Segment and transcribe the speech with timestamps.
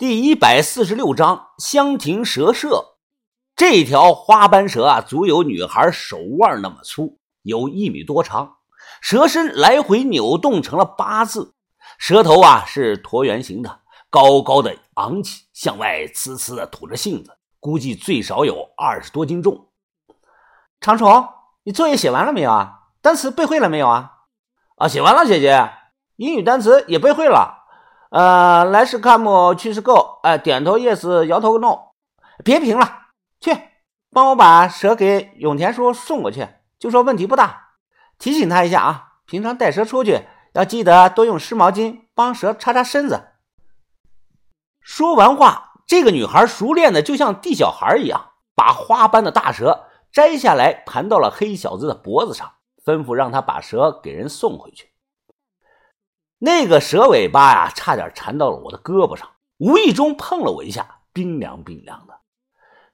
[0.00, 2.96] 第一百四十六章香亭蛇社。
[3.54, 8.56] 这条花斑蛇啊，足有女孩手腕那么粗，有一米多长。
[9.02, 11.52] 蛇身来回扭动成了八字，
[11.98, 19.68] 蛇头啊是椭圆形的，高高的昂起，向外呲呲的吐着信子，估计最少有二十多斤重。
[20.80, 21.28] 长虫，
[21.62, 22.72] 你作业写完了没有啊？
[23.02, 24.12] 单词背会了没有啊？
[24.76, 25.70] 啊，写完了，姐姐。
[26.16, 27.59] 英语单词也背会了。
[28.10, 31.92] 呃，来是 come，去是 go，哎，点头 yes，摇头 no，
[32.44, 33.06] 别评了，
[33.40, 33.56] 去
[34.10, 36.48] 帮我把蛇给永田叔送过去，
[36.78, 37.74] 就说问题不大，
[38.18, 43.28] 提醒他一下啊，平常带蛇出去要记得多用湿毛巾帮蛇擦擦身子。
[44.80, 54.89] 说完话，这个女孩熟练的就像地小孩一样，把花斑的大蛇摘下来盘到了黑小子的脖子上，吩咐让他把蛇给人送回去。
[56.42, 62.14] 那个蛇尾巴呀，差点缠到了我的胳膊上，无意中碰了我一下，冰凉冰凉的。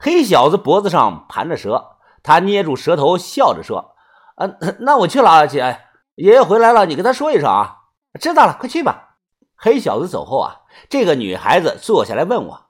[0.00, 3.94] 黑小子脖子上盘着蛇，他捏住蛇头，笑着说
[4.34, 5.78] ：“啊，那我去了啊，姐，
[6.16, 7.84] 爷爷回来了，你跟他说一声啊。”
[8.20, 9.18] 知道了，快去吧。
[9.54, 12.66] 黑小子走后啊，这个女孩子坐下来问我：“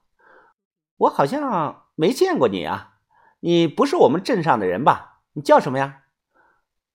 [0.98, 2.97] 我好像没见过你啊，
[3.41, 5.20] 你不是我们镇上的人吧？
[5.33, 6.03] 你叫什么呀？”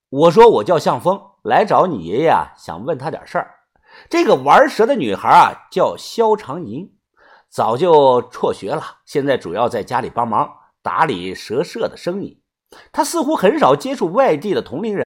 [0.09, 3.55] 我说：“我叫向风，来找你爷爷啊，想问他点事儿。”
[4.09, 6.91] 这个玩蛇的女孩啊，叫肖长银，
[7.49, 10.49] 早就辍学了，现在主要在家里帮忙
[10.81, 12.41] 打理蛇舍的生意。
[12.91, 15.05] 她似乎很少接触外地的同龄人。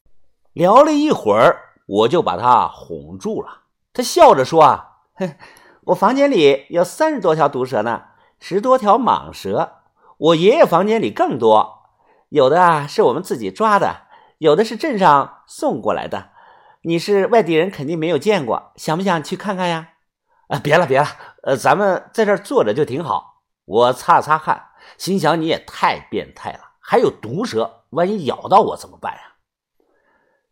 [0.54, 3.64] 聊了一会儿，我就把她哄住了。
[3.94, 5.00] 她笑着说：“啊，
[5.86, 8.04] 我房间里有三十多条毒蛇呢，
[8.40, 9.74] 十多条蟒蛇。
[10.18, 11.90] 我爷爷房间里更多，
[12.30, 14.04] 有的啊是我们自己抓的，
[14.38, 16.30] 有的是镇上送过来的。”
[16.88, 19.94] 你是外地人，肯定没有见过，想不想去看看呀？
[20.50, 21.08] 啊，别了别了，
[21.42, 23.42] 呃，咱们在这儿坐着就挺好。
[23.66, 29.20] 我擦了擦汗，心想你也太变态了，还有毒蛇，万一咬到我怎么办呀？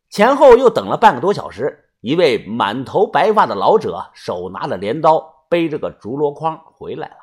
[0.09, 7.17] 前后又等了半个多小时，一位满头白发的老者手拿着镰刀，背着个竹箩筐回来了。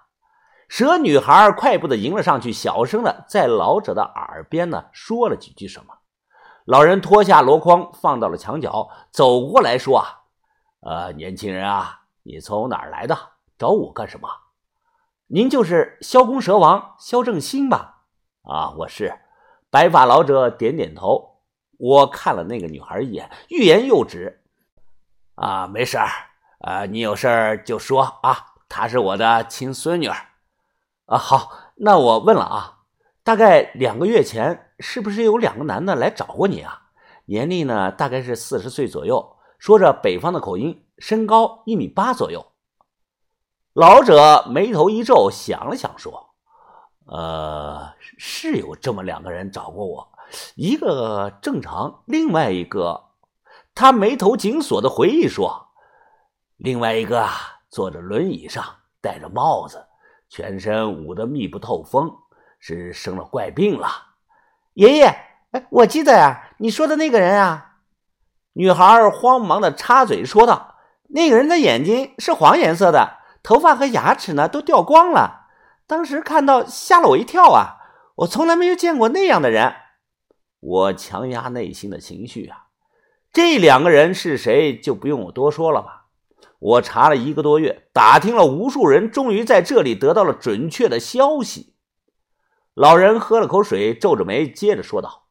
[0.69, 5.95] 蛇女孩快步的迎了上去，小声的在老者的耳边呢说了几句什么。
[6.65, 10.22] 老人脱下箩筐，放到了墙角，走过来说：“啊，
[10.81, 13.16] 呃，年轻人啊，你从哪儿来的？
[13.59, 14.28] 找我干什么？
[15.26, 18.03] 您就是萧公蛇王萧正兴吧？
[18.43, 19.12] 啊，我是。”
[19.71, 21.38] 白发老者点点头。
[21.78, 24.42] 我看了那个女孩一眼，欲言又止。
[25.37, 26.09] 啊，没事儿，
[26.59, 28.47] 啊，你有事儿就说啊。
[28.69, 30.09] 她是我的亲孙女。
[30.09, 32.78] 啊，好，那我问了啊。
[33.22, 36.91] 大概两个月前，是不是有两个男的来找过你啊？
[37.27, 42.47] 年龄呢，大概是四十岁左右，说着北方的口音，身高一米八左右。
[43.73, 46.31] 老者眉头一皱，想了想说
[47.07, 50.09] ：“呃，是有这么两个人找过我，
[50.57, 53.11] 一个正常，另外一个……”
[53.75, 55.69] 他眉头紧锁的回忆说
[56.59, 57.31] ：“另外一个啊
[57.69, 58.65] 坐着轮椅上，
[59.01, 59.87] 戴着帽子，
[60.29, 62.11] 全身捂得密不透风。”
[62.63, 63.89] 是生了怪病了，
[64.81, 65.15] 爷爷，
[65.51, 67.73] 哎，我记得呀，你说的那个人啊，
[68.55, 70.77] 女孩慌忙的插嘴说道
[71.13, 75.49] ：“那个人的眼睛是黄颜色的，头发和牙齿呢都掉光了，
[75.87, 77.77] 当时看到吓了我一跳啊，
[78.15, 79.75] 我从来没有见过那样的人。”
[80.61, 82.69] 我强压内心的情绪啊，
[83.35, 86.07] 这两个人是谁就不用我多说了吧？
[86.59, 91.75] 我查了一个多月，打听了无数人，终于在这里得到了准确的消息。
[92.81, 95.25] 老人喝了口水，皱着眉，接着说道：“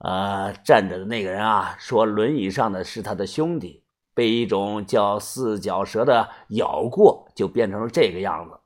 [0.00, 3.84] 呃，站着的那个人啊，说轮椅上的是他的兄弟，
[4.14, 8.58] 被一种叫四脚蛇的咬过，就变成了这个样子。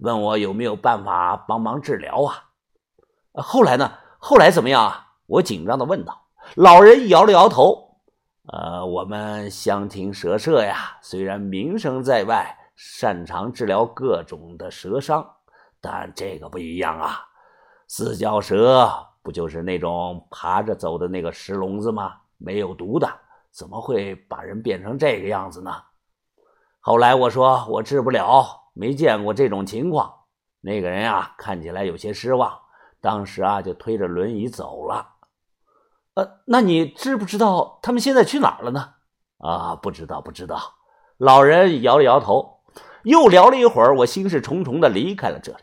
[0.00, 2.44] 问我有没有办法帮忙治疗啊？
[3.32, 3.90] 后来呢？
[4.18, 6.26] 后来怎么样啊？”我紧张的问道。
[6.56, 7.96] 老人摇了摇头
[8.52, 15.26] ：“呃，我们香亭蛇社呀，虽然名声在外，擅长治疗各种的蛇伤，
[15.80, 17.25] 但这个不一样啊。”
[17.88, 18.90] 四脚蛇
[19.22, 22.14] 不就是那种爬着走的那个石笼子吗？
[22.36, 23.08] 没有毒的，
[23.50, 25.72] 怎么会把人变成这个样子呢？
[26.80, 30.12] 后来我说我治不了，没见过这种情况。
[30.60, 32.58] 那个人啊，看起来有些失望，
[33.00, 35.08] 当时啊就推着轮椅走了。
[36.14, 38.94] 呃，那你知不知道他们现在去哪儿了呢？
[39.38, 40.58] 啊，不知道，不知道。
[41.18, 42.60] 老人摇了摇头，
[43.04, 45.58] 又聊了一会儿，我心事重重的离开了这里。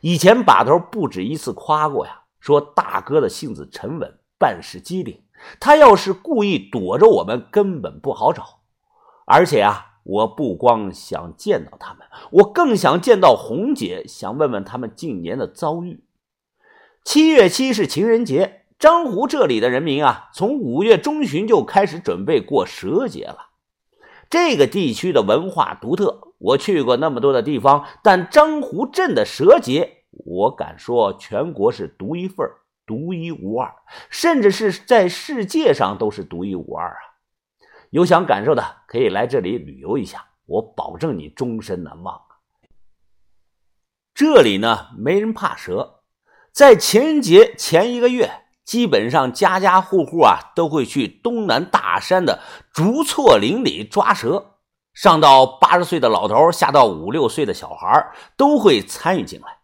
[0.00, 5.22] 以前把头不止一次夸过呀，说大哥的性子沉稳，办事机灵。
[5.58, 8.60] 他要是故意躲着我们，根本不好找。
[9.26, 16.04] 而且啊，我不光想见到他们，我更想见到红姐，想问问他们近年的遭遇。
[17.04, 23.49] 七月七是情人节，张湖这里的人民啊，从五月中旬就开始准备过蛇节了。
[24.30, 32.48] 这个地区的文化独特，我去过那么多的地方，但张湖镇的蛇节，我敢说全国是独一份
[32.86, 33.74] 独一无二，
[34.08, 36.98] 甚至是在世界上都是独一无二啊！
[37.90, 42.20] 有想感受的，可以来这里旅游一下，我保证你终身难忘。
[44.14, 46.02] 这里呢，没人怕蛇。
[46.52, 52.40] 在情人节前一个月，基本上家家户户啊都会去东南大山的
[52.72, 54.54] 竹错林里抓蛇，
[54.94, 59.58] 上到八十岁的老头，下到五六岁的小孩，都会参与进来。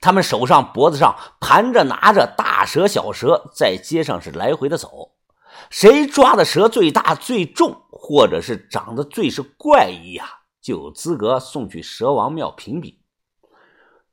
[0.00, 5.12] 他们手上、脖子上盘着、拿着大蛇、小蛇，在街上是来回的走。
[5.68, 10.28] 谁抓的蛇最大、最重，或者是长得最是怪异啊，
[10.62, 13.01] 就有资格送去蛇王庙评比。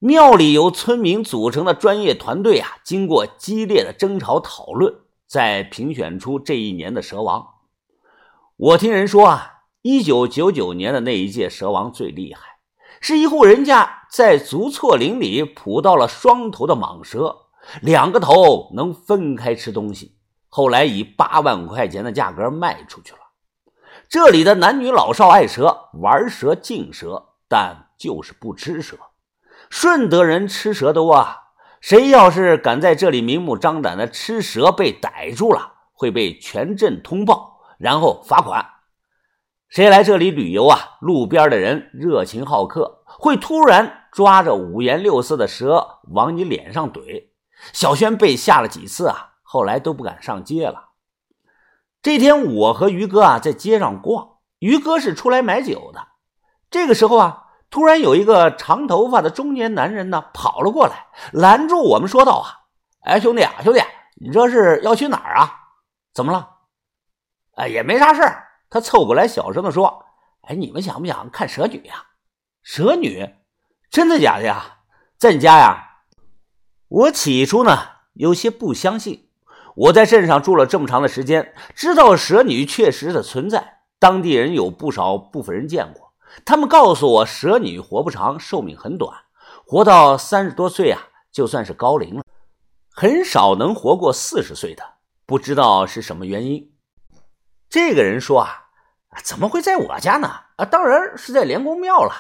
[0.01, 4.96] 庙里由村民组成的专业团队啊，经过激烈的争吵讨论，
[5.28, 7.46] 再评选出这一年的蛇王。
[8.56, 12.60] 我听人说啊，一九九九年的那一届蛇王最厉害，
[13.01, 17.36] 是一户人家在足错林里捕到了双头的蟒蛇，
[17.81, 20.16] 两个头能分开吃东西，
[20.48, 23.19] 后来以八万块钱的价格卖出去了。
[24.07, 28.98] 这里的男女老少爱蛇，玩蛇敬蛇，但就是不吃蛇。
[29.69, 31.44] 顺德人吃蛇多啊，
[31.80, 38.66] 谁要是敢在这里明目张胆的吃蛇，被逮住了会被全镇通报，然后罚款。
[39.69, 40.98] 谁来这里旅游啊？
[41.00, 47.30] 路边的人热情好客，会突然抓着五颜六色的蛇往你脸上怼。
[47.71, 50.89] 小轩被吓了几次啊，后来都不敢上街了。
[52.01, 56.07] 这天，我和于哥啊在街上逛，于哥是出来买酒的。
[56.71, 57.45] 这个时候啊。
[57.69, 62.66] 突然有一个长头发的中年男人呢跑了过来，拦住我们说道：“啊，
[63.01, 63.80] 哎，兄弟啊，兄弟，
[64.19, 65.54] 你这是要去哪儿啊？
[66.13, 66.50] 怎么了？
[67.56, 70.06] 哎，也没啥事儿。”他凑过来小声的说
[70.48, 72.06] ：“哎，你们想不想看蛇女呀？
[72.63, 73.36] 蛇女？
[73.89, 74.77] 真的假的呀？
[75.18, 75.86] 在你家呀？”
[76.89, 77.77] 我起初呢
[78.13, 79.30] 有些不相信，
[79.75, 86.08] 我在镇上住了这么长的时间，知道蛇女确实的存在，当地人有不少部分人见过。
[86.46, 89.16] 他们告诉我，蛇女活不长，寿命很短，
[89.66, 92.24] 活到三十多岁啊，就算是高龄了，
[92.92, 94.84] 很少能活过四十岁的。
[95.26, 96.72] 不知道是什么原因。
[97.70, 98.68] 这个人说啊，
[99.24, 100.28] 怎么会在我家呢？
[100.58, 102.14] 啊，当然是在莲公庙了。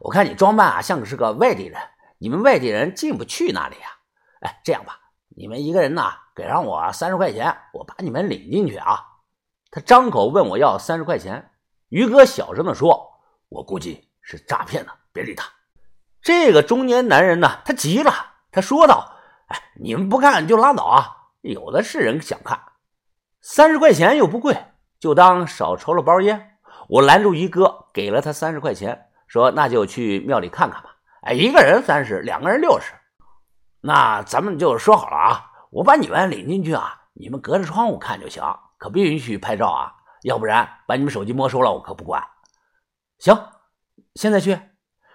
[0.00, 1.80] 我看你装扮啊，像是个外地人，
[2.18, 3.88] 你们外地人进不去那里呀。
[4.40, 4.98] 哎，这样吧，
[5.36, 6.02] 你们一个人呢，
[6.34, 9.00] 给上我三十块钱，我把你们领进去啊。
[9.70, 11.50] 他张口问我要三十块钱，
[11.88, 13.13] 于哥小声的说。
[13.54, 15.48] 我估计是诈骗的，别理他。
[16.20, 18.12] 这个中年男人呢，他急了，
[18.50, 19.12] 他说道
[19.46, 21.06] ：“哎，你们不看就拉倒啊，
[21.42, 22.58] 有的是人想看。
[23.40, 24.56] 三十块钱又不贵，
[24.98, 26.58] 就当少抽了包烟。”
[26.88, 30.96] 我拦住一哥，给了他三十块钱，说：“那就去庙里看看吧。
[31.22, 32.92] 哎，一个人三十，两个人六十。
[33.82, 38.42] 那咱们就说好了啊，我把你们领进去啊，你们隔着窗户看就行，
[38.78, 42.20] 可不允许拍照啊，要不然把你们手机没收了，我可不管。”
[43.24, 43.52] 行，
[44.16, 44.60] 现在去。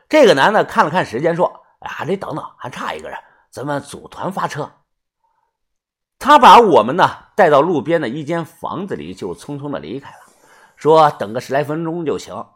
[0.07, 3.15] 这个男的看了看时间，说：“哎，还得等等，还差一个人，
[3.51, 4.71] 咱们组团发车。”
[6.17, 10.21] 他把我们呢带到路边的一间房子里，就匆匆的离开了，
[10.75, 12.47] 说：“等个十来分钟就行，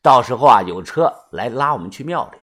[0.00, 2.38] 到时候啊有车来拉我们去庙里。”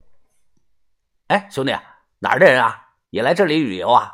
[1.34, 1.74] 哎，兄弟，
[2.20, 2.90] 哪儿的人啊？
[3.12, 4.14] 也来这里旅游啊？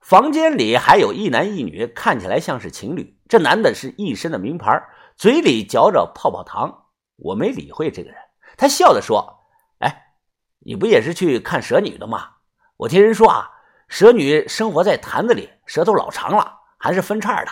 [0.00, 3.20] 房间里还有一男一女，看起来像是情侣。
[3.28, 4.82] 这男的是一身的名牌，
[5.14, 6.84] 嘴里嚼着泡泡糖。
[7.16, 8.18] 我没理会这个人，
[8.56, 9.44] 他笑着说
[9.80, 10.12] ：“哎，
[10.60, 12.30] 你不也是去看蛇女的吗？
[12.76, 13.50] 我听人说啊，
[13.88, 17.50] 蛇女生活在坛子里，舌头老长了，还是分叉的，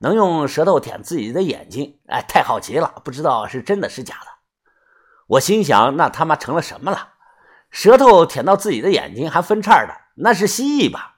[0.00, 2.00] 能用舌头舔自己的眼睛。
[2.08, 4.26] 哎，太好奇了，不知道是真的是假的。”
[5.26, 7.14] 我心想，那他妈成了什么了？
[7.70, 11.13] 舌头舔到自己的眼睛还分叉的，那是蜥蜴吧？